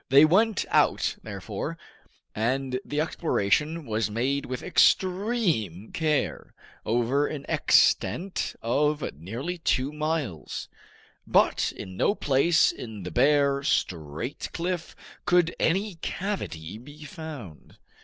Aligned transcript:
They 0.09 0.25
went 0.25 0.65
out, 0.71 1.17
therefore, 1.21 1.77
and 2.33 2.79
the 2.83 2.99
exploration 2.99 3.85
was 3.85 4.09
made 4.09 4.47
with 4.47 4.63
extreme 4.63 5.91
care, 5.91 6.55
over 6.87 7.27
an 7.27 7.45
extent 7.47 8.55
of 8.63 9.03
nearly 9.13 9.59
two 9.59 9.93
miles. 9.93 10.67
But 11.27 11.71
in 11.75 11.97
no 11.97 12.15
place 12.15 12.71
in 12.71 13.03
the 13.03 13.11
bare, 13.11 13.61
straight 13.61 14.49
cliff, 14.53 14.95
could 15.25 15.55
any 15.59 15.93
cavity 15.93 16.79
be 16.79 17.03
found. 17.03 17.77